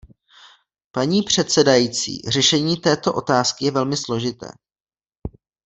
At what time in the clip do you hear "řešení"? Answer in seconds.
2.27-2.77